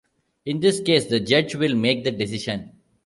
In 0.47 0.61
this 0.61 0.79
case, 0.79 1.05
the 1.05 1.19
judge 1.19 1.53
will 1.53 1.75
make 1.75 2.03
the 2.03 2.09
decision. 2.11 2.71